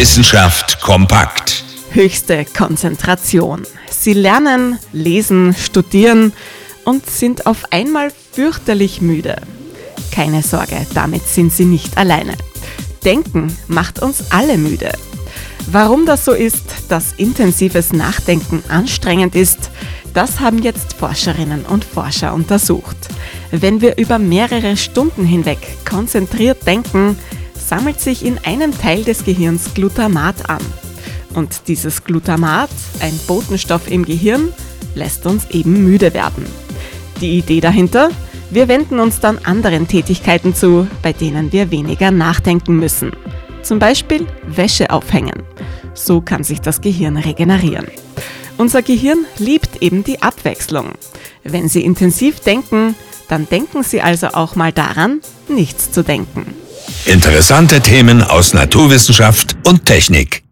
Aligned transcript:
Wissenschaft 0.00 0.80
kompakt. 0.80 1.62
Höchste 1.90 2.46
Konzentration. 2.46 3.66
Sie 3.90 4.14
lernen, 4.14 4.78
lesen, 4.94 5.54
studieren 5.54 6.32
und 6.86 7.04
sind 7.04 7.44
auf 7.44 7.70
einmal 7.70 8.10
fürchterlich 8.32 9.02
müde. 9.02 9.36
Keine 10.10 10.42
Sorge, 10.42 10.86
damit 10.94 11.28
sind 11.28 11.52
sie 11.52 11.66
nicht 11.66 11.98
alleine. 11.98 12.32
Denken 13.04 13.54
macht 13.68 14.00
uns 14.00 14.24
alle 14.30 14.56
müde. 14.56 14.90
Warum 15.70 16.06
das 16.06 16.24
so 16.24 16.32
ist, 16.32 16.64
dass 16.88 17.12
intensives 17.18 17.92
Nachdenken 17.92 18.64
anstrengend 18.70 19.34
ist, 19.34 19.70
das 20.14 20.40
haben 20.40 20.62
jetzt 20.62 20.94
Forscherinnen 20.94 21.66
und 21.66 21.84
Forscher 21.84 22.32
untersucht. 22.32 22.96
Wenn 23.50 23.82
wir 23.82 23.98
über 23.98 24.18
mehrere 24.18 24.78
Stunden 24.78 25.26
hinweg 25.26 25.58
konzentriert 25.84 26.66
denken, 26.66 27.18
sammelt 27.70 28.00
sich 28.00 28.24
in 28.24 28.36
einem 28.38 28.76
Teil 28.76 29.04
des 29.04 29.24
Gehirns 29.24 29.74
Glutamat 29.74 30.50
an. 30.50 30.60
Und 31.34 31.68
dieses 31.68 32.02
Glutamat, 32.02 32.68
ein 32.98 33.16
Botenstoff 33.28 33.88
im 33.88 34.04
Gehirn, 34.04 34.52
lässt 34.96 35.24
uns 35.24 35.48
eben 35.50 35.84
müde 35.84 36.12
werden. 36.12 36.44
Die 37.20 37.38
Idee 37.38 37.60
dahinter? 37.60 38.10
Wir 38.50 38.66
wenden 38.66 38.98
uns 38.98 39.20
dann 39.20 39.38
anderen 39.44 39.86
Tätigkeiten 39.86 40.52
zu, 40.52 40.88
bei 41.00 41.12
denen 41.12 41.52
wir 41.52 41.70
weniger 41.70 42.10
nachdenken 42.10 42.76
müssen. 42.76 43.12
Zum 43.62 43.78
Beispiel 43.78 44.26
Wäsche 44.48 44.90
aufhängen. 44.90 45.44
So 45.94 46.20
kann 46.20 46.42
sich 46.42 46.60
das 46.60 46.80
Gehirn 46.80 47.18
regenerieren. 47.18 47.86
Unser 48.58 48.82
Gehirn 48.82 49.26
liebt 49.38 49.80
eben 49.80 50.02
die 50.02 50.20
Abwechslung. 50.22 50.94
Wenn 51.44 51.68
Sie 51.68 51.84
intensiv 51.84 52.40
denken, 52.40 52.96
dann 53.28 53.48
denken 53.48 53.84
Sie 53.84 54.02
also 54.02 54.26
auch 54.28 54.56
mal 54.56 54.72
daran, 54.72 55.20
nichts 55.46 55.92
zu 55.92 56.02
denken. 56.02 56.52
Interessante 57.04 57.80
Themen 57.80 58.22
aus 58.22 58.54
Naturwissenschaft 58.54 59.56
und 59.64 59.86
Technik. 59.86 60.42